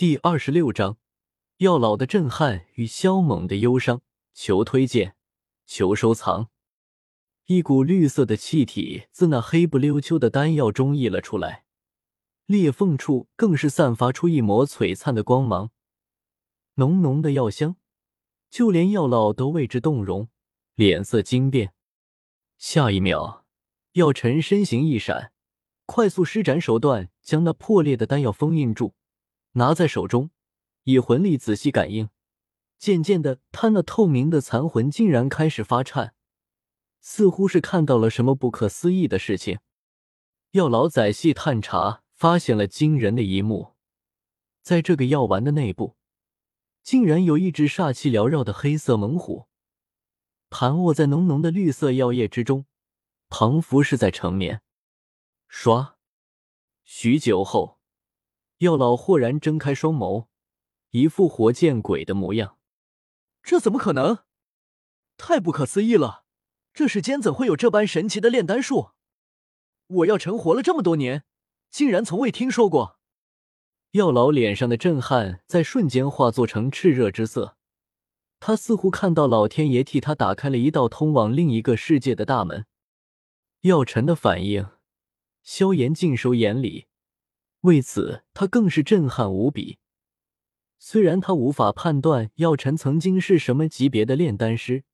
[0.00, 0.96] 第二十六章，
[1.58, 4.00] 药老的震撼与萧猛的忧伤。
[4.32, 5.14] 求推荐，
[5.66, 6.48] 求收藏。
[7.48, 11.66] 一股绿色的气体自那黑不溜秋的丹药中溢了出来，
[12.46, 15.70] 裂缝处更是散发出一抹璀璨的光芒，
[16.76, 17.76] 浓浓的药香，
[18.48, 20.30] 就连药老都为之动容，
[20.76, 21.74] 脸色惊变。
[22.56, 23.44] 下一秒，
[23.92, 25.34] 药尘身形一闪，
[25.84, 28.94] 快速施展手段，将那破裂的丹药封印住。
[29.52, 30.30] 拿在手中，
[30.84, 32.08] 以魂力仔细感应，
[32.78, 36.14] 渐渐的，他那透明的残魂竟然开始发颤，
[37.00, 39.58] 似乎是看到了什么不可思议的事情。
[40.52, 43.74] 药老仔细探查，发现了惊人的一幕：
[44.62, 45.96] 在这个药丸的内部，
[46.82, 49.48] 竟然有一只煞气缭绕的黑色猛虎，
[50.48, 52.66] 盘卧在浓浓的绿色药液之中，
[53.28, 54.62] 仿佛是在成眠。
[55.50, 55.94] 唰，
[56.84, 57.79] 许久后。
[58.60, 60.26] 药老豁然睁开双眸，
[60.90, 62.58] 一副活见鬼的模样。
[63.42, 64.18] 这怎么可能？
[65.16, 66.24] 太不可思议了！
[66.74, 68.90] 这世间怎会有这般神奇的炼丹术？
[69.86, 71.24] 我药尘活了这么多年，
[71.70, 72.98] 竟然从未听说过。
[73.92, 77.56] 药老脸上的震撼在瞬间化作成炽热之色，
[78.40, 82.66] 他似乎看到老天爷替他打开了一道通往另一个世界的大门。
[83.62, 84.68] 药尘的反应，
[85.42, 86.88] 萧炎尽收眼里。
[87.62, 89.78] 为此，他更是震撼无比。
[90.78, 94.84] 虽然他无法判断药尘曾经是什么级别的炼丹师，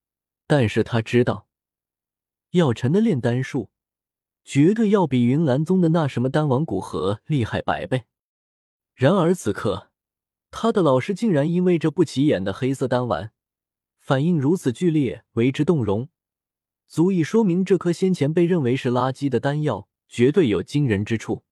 [0.45, 1.47] 但是他知道，
[2.51, 3.69] 药尘的炼丹术
[4.43, 8.03] 绝对要比云岚宗的那什么丹王古河厉害百倍。
[8.93, 9.89] 然而此刻，
[10.51, 13.31] 他的老师竟然因为这不起眼的黑色丹丸
[13.97, 16.09] 反应如此剧烈，为之动容，
[16.85, 21.43] 足以说明这颗先前被认为是垃圾的丹药绝对有惊人之处。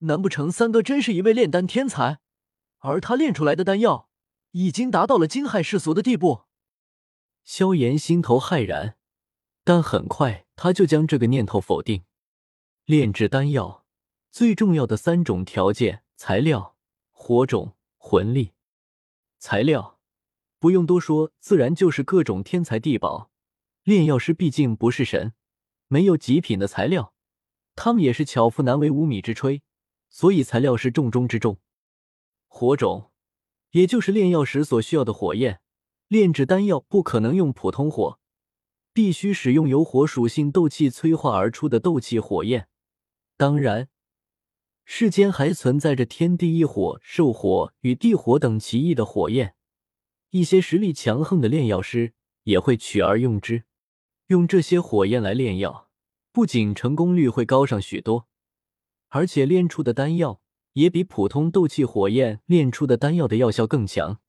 [0.00, 2.20] 难不成三哥真是一位炼丹天才，
[2.78, 4.08] 而他炼出来的丹药
[4.50, 6.42] 已经达到了惊骇世俗的地步？
[7.44, 8.96] 萧炎心头骇然，
[9.64, 12.04] 但很快他就将这个念头否定。
[12.84, 13.84] 炼制丹药
[14.30, 16.76] 最重要的三种条件：材料、
[17.10, 18.52] 火种、魂力。
[19.38, 19.98] 材料
[20.58, 23.30] 不用多说，自然就是各种天材地宝。
[23.82, 25.32] 炼药师毕竟不是神，
[25.88, 27.14] 没有极品的材料，
[27.74, 29.62] 他们也是巧妇难为无米之炊。
[30.16, 31.58] 所以材料是重中之重，
[32.46, 33.10] 火种，
[33.72, 35.60] 也就是炼药时所需要的火焰。
[36.08, 38.18] 炼制丹药不可能用普通火，
[38.94, 42.66] 必须使用由火属性斗气催化而出的斗气火焰。
[43.36, 43.90] 当然，
[44.86, 49.54] 世间还存在着天地异火、兽火与地火等奇异的火焰，
[50.30, 53.64] 一些实力强横的炼药师也会取而用之。
[54.28, 55.90] 用这些火焰来炼药，
[56.32, 58.26] 不仅成功率会高上许多。
[59.16, 60.42] 而且炼出的丹药
[60.74, 64.20] 也比普通斗气火焰炼出的丹药的药效更强。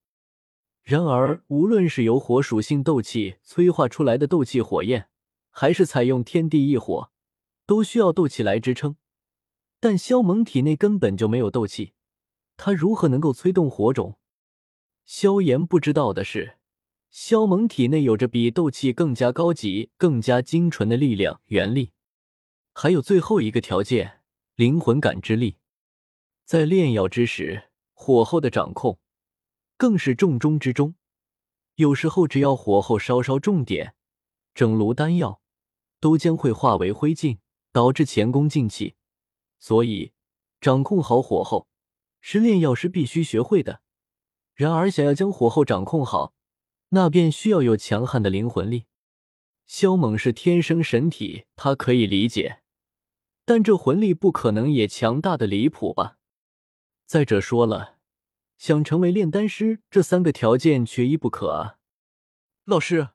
[0.81, 5.09] 然而，无论是由火属性斗气催化出来的斗气火焰，
[5.49, 7.11] 还是采用天地异火，
[7.65, 8.95] 都需要斗气来支撑。
[9.81, 11.91] 但萧猛体内根本就没有斗气，
[12.55, 14.17] 他如何能够催动火种？
[15.03, 16.55] 萧炎不知道的是，
[17.09, 21.91] 萧猛体内有着比斗气更加高级、更加精纯的力量——元力。
[22.71, 24.16] 还有最后一个条件。
[24.57, 25.57] 灵魂感知力，
[26.43, 28.97] 在炼药之时，火候的掌控
[29.77, 30.95] 更是重中之重。
[31.75, 33.93] 有时候，只要火候稍稍重点，
[34.55, 35.43] 整炉丹药
[35.99, 37.37] 都将会化为灰烬，
[37.71, 38.95] 导致前功尽弃。
[39.59, 40.11] 所以，
[40.59, 41.67] 掌控好火候
[42.19, 43.83] 是炼药师必须学会的。
[44.55, 46.33] 然而，想要将火候掌控好，
[46.89, 48.85] 那便需要有强悍的灵魂力。
[49.67, 52.63] 萧猛是天生神体，他可以理解。
[53.47, 56.17] 但这魂力不可能也强大的离谱吧？
[57.05, 57.95] 再者说了，
[58.57, 61.77] 想成为炼丹师，这三个条件缺一不可啊！
[62.65, 63.11] 老师，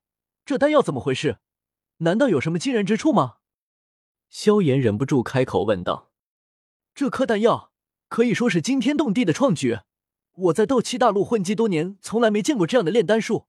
[0.47, 1.41] 这丹药怎么回事？
[1.99, 3.41] 难道有什么惊人之处吗？
[4.31, 6.11] 萧炎忍不住开口问道。
[6.95, 7.71] 这颗丹药
[8.09, 9.81] 可以说是惊天动地的创举，
[10.33, 13.49] 我在斗气大陆混迹多年，从来没见过这样的炼丹术，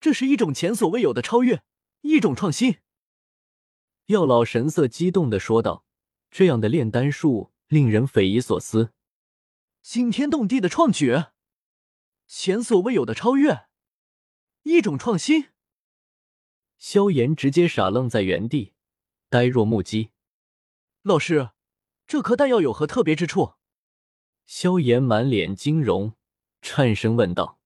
[0.00, 1.64] 这是一种前所未有的超越，
[2.02, 2.76] 一种创新。
[4.06, 5.84] 药老神色激动的说道。
[6.30, 8.92] 这样的炼丹术令人匪夷所思，
[9.82, 11.24] 惊天动地的创举，
[12.26, 13.66] 前所未有的超越，
[14.62, 15.48] 一种创新。
[16.78, 18.74] 萧炎直接傻愣在原地，
[19.28, 20.10] 呆若木鸡。
[21.02, 21.50] 老师，
[22.06, 23.54] 这颗丹药有何特别之处？
[24.46, 26.14] 萧炎满脸惊容，
[26.62, 27.60] 颤声问道：“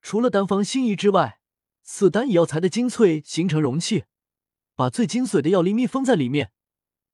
[0.00, 1.40] 除了丹方心仪之外，
[1.82, 4.04] 此丹以药材的精粹形成容器，
[4.74, 6.52] 把最精髓的药力密封在里面。”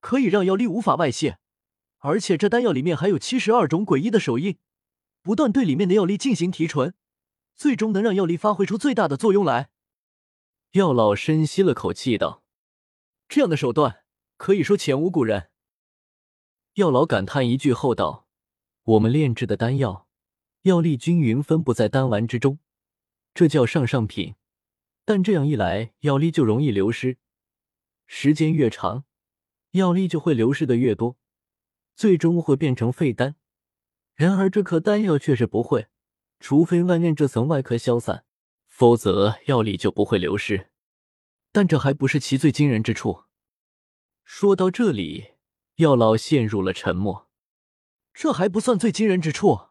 [0.00, 1.38] 可以让药力无法外泄，
[1.98, 4.58] 而且这丹药里面还有七十二种诡异的手印，
[5.22, 6.94] 不断对里面的药力进行提纯，
[7.54, 9.70] 最终能让药力发挥出最大的作用来。
[10.72, 12.42] 药老深吸了口气道
[13.28, 14.04] ：“这样的手段
[14.36, 15.50] 可以说前无古人。”
[16.74, 18.26] 药老感叹一句后道
[18.84, 20.06] ：“我们炼制的丹药，
[20.62, 22.58] 药力均匀分布在丹丸之中，
[23.32, 24.34] 这叫上上品。
[25.06, 27.16] 但这样一来，药力就容易流失，
[28.06, 29.04] 时间越长，
[29.76, 31.16] 药力就会流失的越多，
[31.94, 33.36] 最终会变成废丹。
[34.14, 35.86] 然而这颗丹药却是不会，
[36.40, 38.24] 除非外面这层外壳消散。”
[38.68, 40.68] 否则药力就不会流失，
[41.50, 43.24] 但这还不是其最惊人之处。
[44.22, 45.28] 说到这里，
[45.76, 47.30] 药老陷入了沉默。
[48.12, 49.68] 这还不算最惊人之处，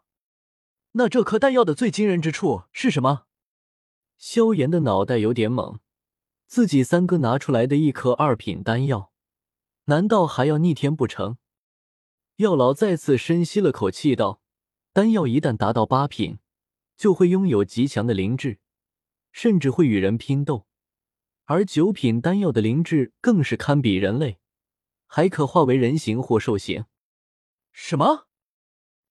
[0.94, 3.28] 那这颗丹药的最惊人之处是什么？
[4.18, 5.78] 萧炎的脑袋有点懵，
[6.48, 9.12] 自己三哥拿出来的一颗二品丹药，
[9.86, 11.38] 难道还要逆天不成？
[12.38, 14.42] 药老再次深吸了口气道
[14.94, 16.40] ：“丹药一旦达到八品，
[16.98, 18.60] 就会拥有极强的灵智。”
[19.32, 20.66] 甚至会与人拼斗，
[21.44, 24.40] 而九品丹药的灵智更是堪比人类，
[25.08, 26.86] 还可化为人形或兽形。
[27.74, 28.28] 什么？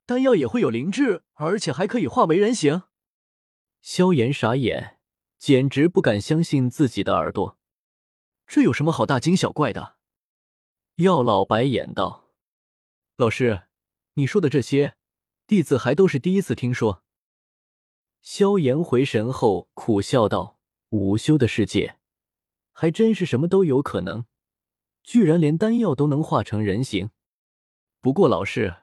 [0.06, 2.84] 丹药也会有灵智，而且还可以化为人形？
[3.82, 4.98] 萧炎傻眼，
[5.38, 7.58] 简直不敢相信自己的耳朵。
[8.46, 9.93] 这有什么好大惊小怪的？
[10.96, 12.30] 药老白眼道
[13.18, 13.64] ：“老师，
[14.12, 14.94] 你说的这些，
[15.44, 17.02] 弟子还都是第一次听说。”
[18.22, 20.60] 萧炎回神后苦笑道
[20.90, 21.98] ：“午休的世界，
[22.70, 24.24] 还真是什么都有可能，
[25.02, 27.10] 居然连丹药都能化成人形。
[28.00, 28.76] 不过老师，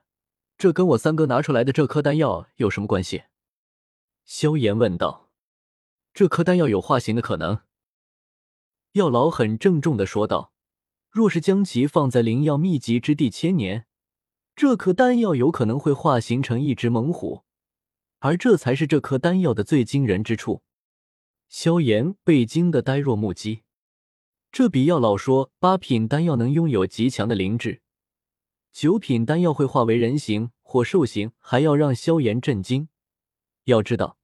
[0.58, 3.24] 这跟我三哥拿出来的这颗丹药有什么关系？”
[4.26, 5.32] 萧炎问道。
[6.14, 7.62] “这颗丹药有化形的可能。”
[8.92, 10.52] 药老很郑重的说道
[11.12, 13.86] ：“若是将其放在灵药秘籍之地千年，
[14.56, 17.44] 这颗丹药有可能会化形成一只猛虎。”
[18.24, 20.62] 而这才是这颗丹药的最惊人之处。
[21.50, 23.64] 萧炎被惊得呆若木鸡，
[24.52, 27.82] 这比药老说八品丹药能拥有极强的灵智，
[28.72, 32.90] 九品丹药会化为人形或兽形还要让萧炎震惊。
[33.64, 34.18] 要知道，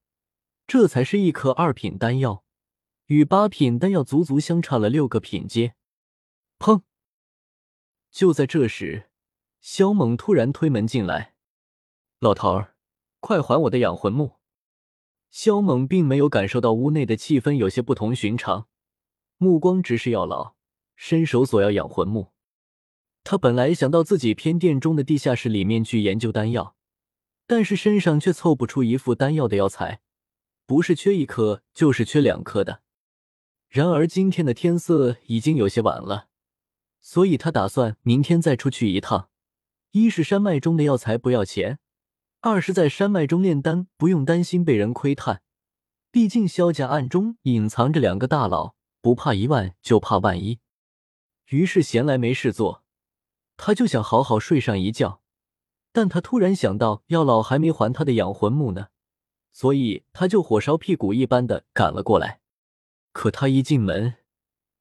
[0.68, 2.44] 这才是一颗二品丹药，
[3.08, 5.74] 与八品丹药足足相差了六个品阶。
[6.60, 6.82] 砰！
[8.12, 9.10] 就在这时，
[9.60, 11.36] 萧猛突然推门进来，
[12.20, 12.76] 老头儿。
[13.20, 14.38] 快还我的养魂木！
[15.32, 18.68] 萧猛并没有感受到屋内的气氛有些不同寻常，
[19.38, 20.56] 目光直视药老，
[20.96, 22.32] 伸手索要养魂木。
[23.24, 26.76] 他本来想到自己偏殿中的地下室里面去研究丹药，
[27.48, 30.00] 但是身上却凑不出一副丹药的药材，
[30.66, 32.84] 不是缺一颗，就是缺两颗的。
[33.68, 36.30] 然而今天的天色已经有些晚了，
[37.08, 39.30] 所以他打算明天再出去一趟。
[39.92, 41.80] 一是山脉中的药材不要钱。
[42.42, 45.42] 二是，在山脉中炼丹不用担心被人窥探，
[46.12, 50.60] 毕竟萧家暗中隐藏着两个大佬，不怕一万就怕万一。
[51.46, 52.84] 于是闲来没事做，
[53.56, 55.22] 他就想好好睡上一觉。
[55.94, 58.88] 但他突然想到药老还没还他的养魂木呢，
[59.54, 62.42] 所以他就火烧屁股一般的赶了过来。
[63.14, 64.16] 可他一进门，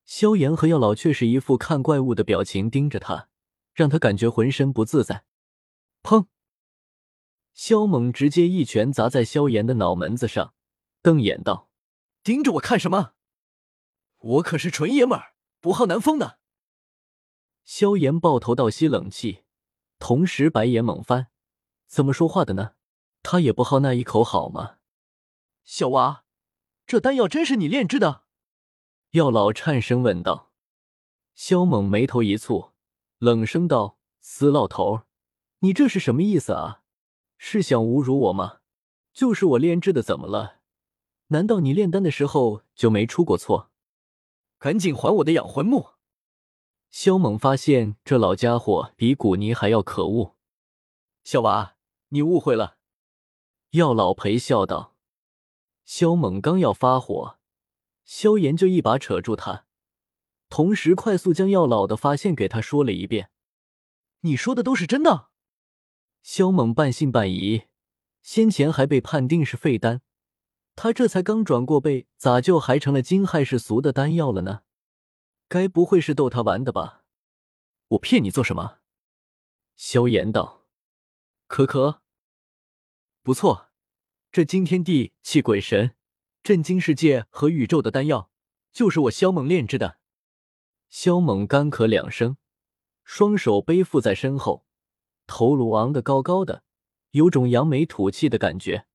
[0.06, 3.28] 萧炎和药老却是一副看怪物的表情盯着他，
[3.74, 5.24] 让他感觉浑身不自在。
[6.02, 6.28] 砰！
[7.52, 10.54] 萧猛直接一拳砸在萧炎的脑门子上，
[11.02, 11.68] 瞪眼道
[12.22, 13.14] ：“盯着我看什么？
[14.18, 16.38] 我可是纯爷们儿，不好难封的。”
[17.64, 19.42] 萧炎抱头倒吸冷气，
[19.98, 21.26] 同时白眼猛翻
[21.88, 22.74] ：“怎么说话的呢？
[23.24, 24.76] 他也不好那一口好吗？”
[25.64, 26.24] 小娃，
[26.86, 28.25] 这丹药真是你炼制的？
[29.16, 30.50] 药老颤声问道。
[31.34, 32.72] 萧猛眉头一蹙，
[33.16, 35.04] 冷声道：“死老头，
[35.60, 36.82] 你这是什么意思啊？”
[37.38, 38.58] 是想侮辱我吗？
[39.14, 40.56] 就是我炼制的，怎么了？
[41.28, 43.70] 难道你炼丹的时候就没出过错？
[44.58, 45.92] 赶紧还我的养魂木！
[46.90, 50.36] 萧猛发现这老家伙比古尼还要可恶。
[51.24, 51.76] 小娃，
[52.10, 52.76] 你误会了。
[53.70, 54.94] 药老陪笑道。
[55.86, 57.35] 萧猛刚要发火，
[58.06, 59.66] 萧炎就一把扯住他，
[60.48, 63.30] 同时快速将药老的发现给他说了一遍。
[64.20, 65.28] 你说的都是真的？
[66.22, 67.64] 萧猛半信半疑，
[68.22, 70.02] 先前还被判定是废丹，
[70.76, 74.62] 他这才刚转过背，咋就还成了惊骇世俗的丹药了呢？
[75.48, 77.04] 该不会是逗他玩的吧？
[77.88, 78.78] 我骗你做什么？
[79.74, 80.64] 萧炎道
[81.48, 82.02] ：“可可，
[83.24, 83.70] 不错，
[84.30, 85.95] 这惊天地泣鬼神、
[86.46, 88.30] 震惊世界和宇宙的丹药，
[88.72, 89.98] 就是我萧猛炼制的。”
[90.88, 92.36] 萧猛干咳两声，
[93.02, 94.64] 双手背负在身后。
[95.26, 96.62] 头颅昂得高高的，
[97.10, 98.86] 有种扬眉吐气的感觉，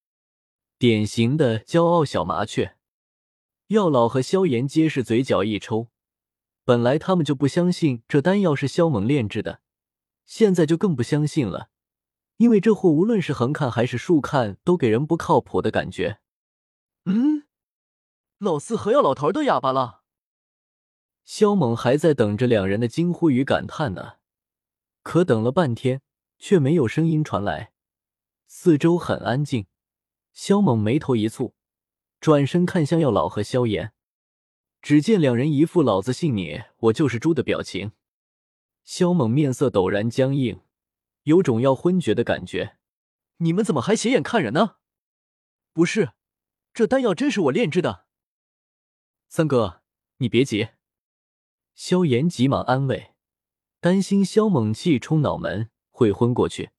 [0.77, 2.77] 典型的骄傲小麻雀。
[3.67, 5.89] 药老和萧炎皆是嘴角一抽，
[6.63, 9.60] 本来他们就不相信这丹药是萧猛炼制的，
[10.25, 11.67] 现在就更不相信了，
[12.38, 16.20] 因为这货无论是横看还是竖看，都给人不靠谱的感觉。
[17.05, 17.41] 嗯，
[18.42, 20.02] 老四和药老头都哑巴了。
[21.24, 24.14] 萧猛还在等着两人的惊呼与感叹呢，
[25.04, 26.02] 可等了半天
[26.40, 27.72] 却没有声音传来，
[28.48, 29.68] 四周很安静。
[30.34, 31.54] 萧猛眉头一蹙。
[32.20, 33.94] 转身看向药老和萧炎，
[34.82, 37.92] 只见两人一副“老子信你，我就是猪”的表情。
[38.84, 40.62] 萧猛面色陡然僵硬，
[41.24, 42.78] 有种要昏厥的感觉。
[43.38, 44.78] 你们怎么还斜眼看人呢？
[45.74, 46.14] 不是，
[46.74, 48.06] 这丹药真是我炼制的。
[49.34, 49.82] 三哥，
[50.18, 50.72] 你别急。
[51.74, 53.14] 萧炎急忙安慰，
[53.80, 56.72] 担心萧猛气冲脑门会昏过去。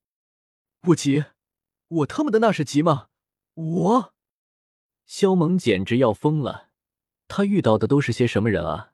[0.83, 1.25] 不急，
[1.89, 3.09] 我他妈的那是急吗？
[3.55, 4.15] 我。
[5.07, 6.69] 萧猛简直要疯了，
[7.27, 8.93] 他遇到的都是些什么人啊？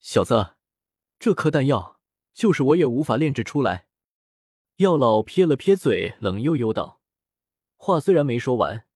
[0.00, 0.54] 小子，
[1.18, 2.00] 这颗丹药
[2.32, 3.86] 就是我也无法炼制出来。
[4.76, 7.02] 药老撇了撇嘴，冷悠悠道
[7.76, 8.86] ：“话虽然没说完，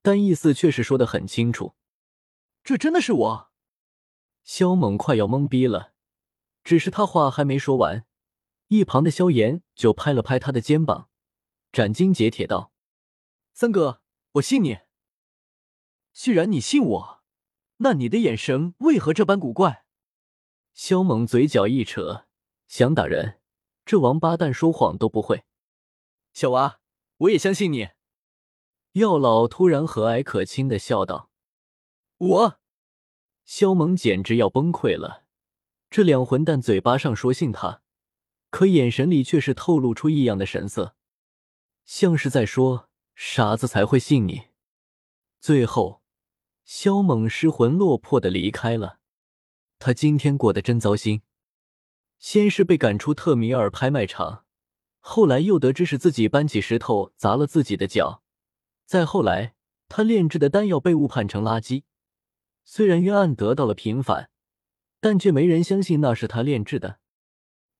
[0.00, 1.74] 但意思却是说的很清楚。
[2.66, 3.50] 这真的是我？”
[4.42, 5.92] 萧猛快要懵逼了，
[6.64, 8.04] 只是他话还没说完，
[8.66, 11.08] 一旁的萧炎就拍了拍他的肩膀，
[11.70, 12.72] 斩钉截铁道
[13.54, 14.80] ：“三哥，我信你。”
[16.12, 17.22] 既然你信我，
[17.76, 19.84] 那你的眼神为何这般古怪？
[20.74, 22.26] 萧猛嘴角一扯，
[22.66, 23.40] 想打人，
[23.84, 25.44] 这王八蛋说谎都不会。
[26.32, 26.80] 小娃，
[27.18, 27.90] 我也相信你。
[28.94, 31.30] 药老突然和蔼可亲的笑道
[32.18, 32.60] ：“我。”
[33.44, 35.24] 萧猛简直要崩溃了。
[35.90, 37.82] 这两混蛋嘴巴上说信他，
[38.50, 40.96] 可眼神里却是透露出异样的神色，
[41.84, 44.48] 像是在说傻子才会信你。
[45.40, 46.02] 最后。
[46.68, 48.98] 萧猛失魂落魄的离开了，
[49.78, 51.22] 他今天过得真糟心。
[52.18, 54.44] 先是被赶出特米尔拍卖场，
[54.98, 58.24] 后来又得知是自己搬起石头砸了自己的脚，
[58.84, 59.54] 再后来
[59.88, 61.84] 他炼制的丹药被误判成垃圾。
[62.68, 64.28] 虽然冤案得到了平反，
[65.00, 66.98] 但却没人相信那是他炼制的。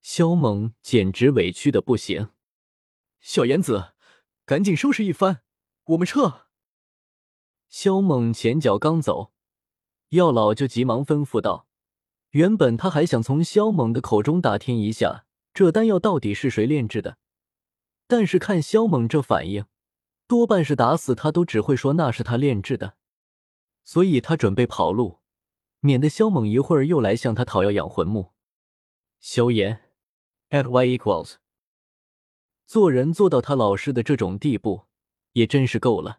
[0.01, 2.31] 萧猛简直委屈的不行。
[3.21, 3.95] 小言子，
[4.45, 5.43] 赶紧收拾一番，
[5.87, 6.47] 我们撤。
[7.69, 9.33] 萧猛前脚刚走，
[10.11, 11.67] 药老就急忙吩咐道
[12.31, 17.19] ：“原本他还想从萧猛的口中打听一下这丹药到底是谁炼制的，
[18.07, 19.67] 但是看萧猛这反应，
[20.29, 22.95] 多半是打死他都只会说那是他炼制的，
[23.87, 25.21] 所以他准备跑路，
[25.79, 28.33] 免得萧猛一会儿又来向他讨要养魂木。”
[29.21, 29.93] 萧炎
[30.51, 31.37] ，at y equals，
[32.67, 34.87] 做人做到他老师的这种地步，
[35.35, 36.19] 也真是够了。